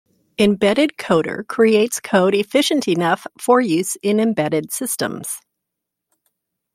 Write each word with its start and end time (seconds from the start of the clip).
Embedded 0.39 0.93
Coder 0.97 1.45
creates 1.47 1.99
code 1.99 2.33
efficient 2.33 2.87
enough 2.87 3.27
for 3.37 3.61
use 3.61 3.97
in 4.01 4.19
embedded 4.19 4.71
systems. 4.73 5.41